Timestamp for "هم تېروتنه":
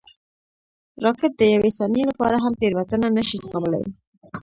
2.43-3.07